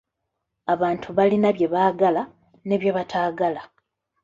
Abantu 0.73 1.07
balina 1.17 1.49
bye 1.55 1.67
baagala 1.73 2.23
ne 2.67 2.75
bye 2.81 2.91
bataagala. 2.97 3.61